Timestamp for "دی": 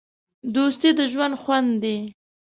1.83-1.97